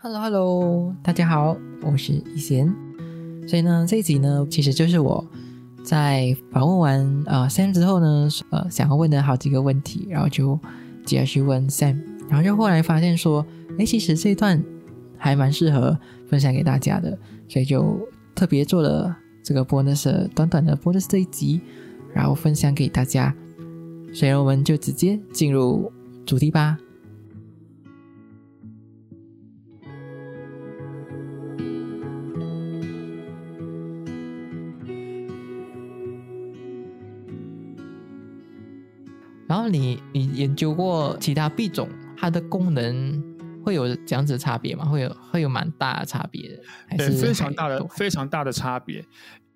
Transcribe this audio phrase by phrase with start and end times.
[0.00, 2.72] Hello Hello，大家好，我是一贤。
[3.48, 5.26] 所以呢，这一集呢，其实就是我
[5.82, 10.56] 在访问完呃 Sam 之后呢，呃，想要问的好几个问题，然后就
[11.04, 13.44] 接着去问 Sam，然后就后来发现说，
[13.76, 14.62] 哎，其实这一段
[15.16, 17.18] 还蛮适合分享给大家的，
[17.48, 17.98] 所以就
[18.36, 19.12] 特别做了
[19.42, 21.60] 这个 bonus 短短的 bonus 这一集，
[22.14, 23.34] 然后分享给大家。
[24.14, 25.90] 所以我们就直接进入
[26.24, 26.78] 主题吧。
[39.48, 44.84] 然后你你研究过其他币种，它的功能会有这样子差别吗？
[44.84, 46.62] 会有会有蛮大的差别的，
[46.98, 49.04] 对，非常大的非常大的差别。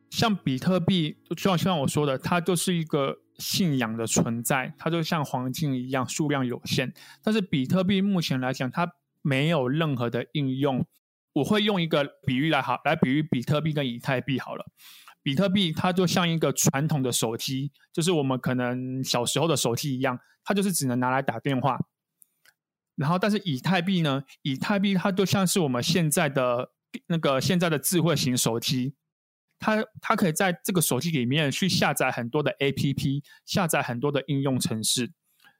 [0.08, 6.92] 像比特币，就像像我说的，它就是一个信仰的存在，它就像黄金一样，数量有限。
[7.22, 8.90] 但是比特币目前来讲，它
[9.22, 10.84] 没有任何的应用。
[11.34, 14.66] 我会用一个比喻来好来比喻比特币跟以太币好了。
[15.22, 21.78] 比特币它就像一个传统的手机，就是我们可能小时候的手机一样，它就是只能拿来打电话。
[22.96, 24.22] 然后，但是以太币呢？
[24.42, 26.72] 以太币它就像是我们现在的
[27.06, 28.94] 那个现在的智慧型手机。
[29.58, 35.12] 它它可以在这个手机里面去下载很多的 A P P，下载很多的应用程式，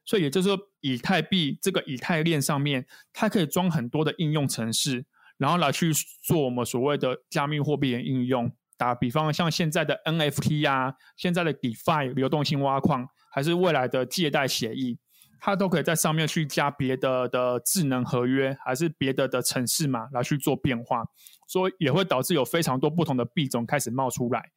[0.03, 5.05] 所以也就是说，以太币这个以太链上面，它可以装很多的应用程式，
[5.37, 8.51] 然后来去做我们所谓的加密货币的应用。
[8.83, 14.99] 打比方，像现在的 N F T 呀，现在的 DeFi 流动性挖矿，还是未来的借贷协议，
[15.39, 21.05] 它都可以在上面去加别的的智能合约，还是别的的城市码来去做变化。
[21.47, 24.51] 所以也会导致有非常多不同的币种开始冒出来，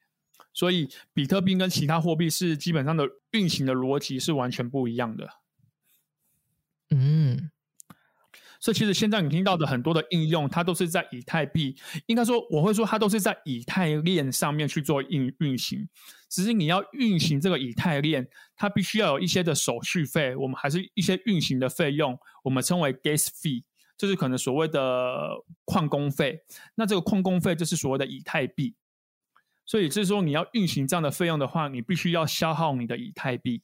[0.52, 5.28] 所以比特币跟其他货币是基本上的运行的逻辑是完全不一样的。
[6.90, 7.50] 嗯，
[8.66, 15.88] 所以其实现在你听到的很多的应用，它都是在以太币，应该说我会说它都是在以太链上面去做运运行。
[16.28, 18.26] 只是你要运行这个以太链，
[18.56, 23.62] 它必须要有一些的手续费，我们还是一些运行的费用，我们称为 gas fee。
[23.96, 25.28] 就是可能所谓的
[25.64, 26.40] 矿工费，
[26.74, 28.74] 那这个矿工费就是所谓的以太币，
[29.64, 33.62] 所以就是说你要运行这样的费用的话，你必须要消耗你的以太币。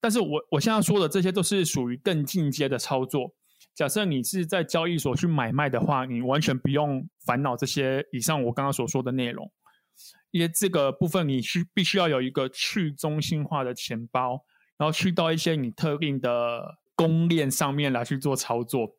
[0.00, 3.32] 但是我我现在说的这些都是属于更进阶的操作。
[3.74, 9.50] 假设你是在交易所去买卖的话，你完全不用烦恼这些以上我刚刚所说的内容，
[10.30, 14.44] 因为这个部分你需必须要有一个去中心化的钱包，
[14.76, 18.96] 然后去到一些你特定的公链上面来去做操作。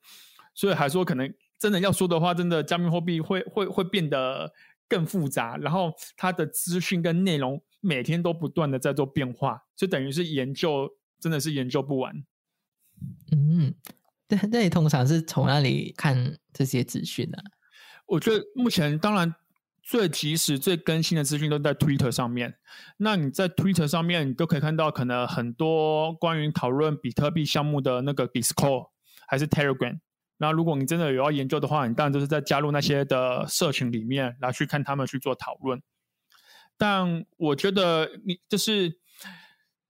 [0.56, 4.52] 所以还说，可能真的要说的话，真的加密货币会会会变得
[4.88, 12.24] 更复杂，然后它的资讯跟内容每天都不断的在做变化，就等于是研究真的是研究不完。
[13.32, 13.74] 嗯，
[14.28, 17.38] 那，那你通常是从哪里看这些资讯呢？
[18.06, 19.34] 我觉得目前当然
[19.82, 22.56] 最及时、最更新的资讯都在 Twitter 上面。
[22.98, 28.90] 那你在 Twitter 上面，你都可以看到可能很多关于讨论比特币项目的那个 Discord
[29.28, 30.00] 还是 Telegram。
[30.38, 35.82] 那如果你真的有要研究的话，你当然就是在加入那些的社群里面来去看他们去做讨论。
[36.78, 39.00] 但我觉得你就是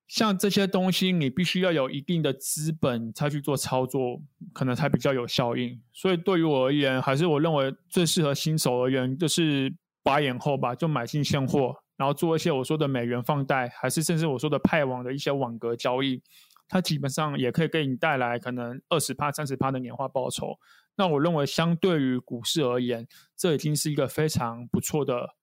[0.08, 4.22] 像这些东西，你必须要有一定的资本才去做操作，
[4.54, 5.82] 可能才比较有效应。
[5.92, 16.22] 所以对于我而言，还是我认为最适合新手而言，就是把眼后吧，就买进现货，然后做一些我说的美元放贷，还是甚至我说的派网的一些网格交易。
[16.68, 20.58] 它基本上也可以给你带来可能二十趴、三十趴的年化报酬。
[20.96, 25.36] 那我认为，相对于股市而言，这已经是一个非常不错的、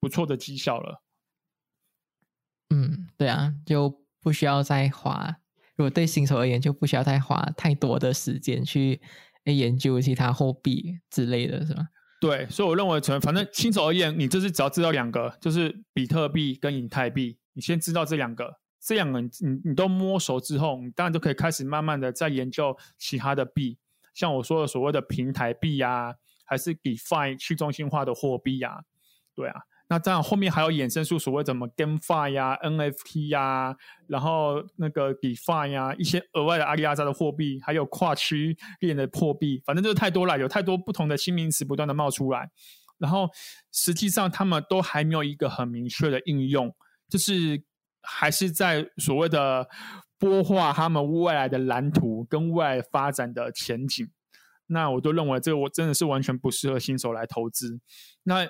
[0.00, 1.02] 不错的绩效了。
[2.70, 5.36] 嗯，对啊，就不需要再花。
[5.76, 8.98] 如果对新手而言，就不需要再花太多的时间去
[9.44, 11.88] 研究其他货币之类的是吗？
[12.18, 18.58] 对，所以我认为，从反正新手而言，你就是只要知道两个，就是比特币跟以太币，你先知道这两个。
[18.80, 23.76] 这样你你你都摸熟之后，你当然就可以开始慢慢的在研究其他的币，
[24.14, 26.14] 像我说的所谓的平台币呀，
[26.46, 28.80] 还是 DeFi 去中心化的货币呀，
[29.36, 33.76] 对啊，那这样后面还有衍生出所谓怎么 GameFi 呀、NFT 呀，
[34.06, 42.48] 然后那个 DeFi 呀，一些额外的阿里阿扎的货币，还有跨区链的货币，反正就是太多了，有太多不同的新名词不断的冒出来，
[42.96, 43.28] 然后
[43.70, 46.74] 实际上他们都还没有一个很明确的应用，
[47.10, 47.62] 就是。
[48.02, 49.68] 还是在所谓的
[50.18, 54.08] 播画他们未来的蓝图跟未来发展的前景，
[54.68, 57.78] 那我都认为这个我真的是完全不适合新手来投资。
[58.22, 58.48] 那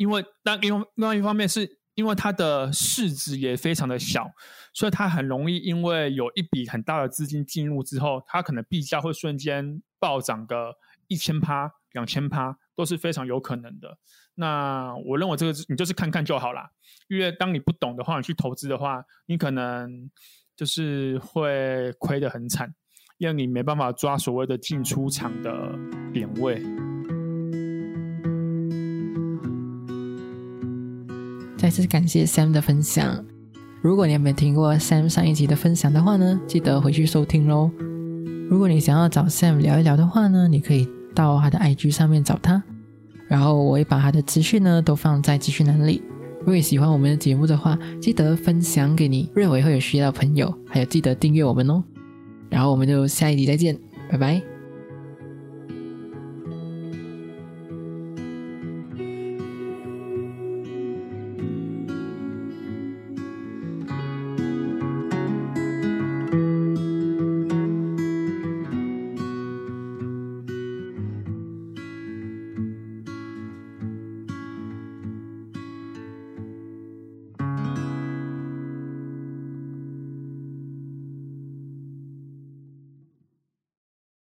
[0.00, 4.26] 因为但另另外一方面是因为它的市值也非常的小，
[4.72, 10.74] 所以它很容易因为有一笔很大的资金进入之后，它可能币价会瞬间暴涨个
[11.06, 13.98] 一千趴、两千趴都是非常有可能的。
[14.36, 16.70] 那我认为这个你就是看看就好啦，
[17.08, 20.10] 因为当你不懂的话，你去投资的话，你可能
[20.56, 22.74] 就是会亏得很惨，
[23.18, 25.78] 因为你没办法抓所谓的进出场的
[26.14, 26.64] 点位。
[31.60, 33.22] 再次感谢 Sam 的分享。
[33.82, 37.70] 如果你还没听过 Sam 上一集的分享的话呢，记得回去收听喽。
[38.48, 42.62] 如果你想要找 Sam 聊一聊的话呢，你可以到他的 IG 上面找他，
[43.28, 46.02] 然后我会把他的资讯呢都放在资讯栏里。
[46.38, 51.84] 如果喜欢我们的节目的话，记得分享给你认为会有需要的朋友，还有记得订阅我们哦。
[52.48, 53.78] 然后我们就下一集再见，
[54.10, 54.59] 拜拜。